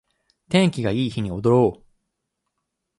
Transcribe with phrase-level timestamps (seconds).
[0.49, 1.85] 天気がいい日に踊ろう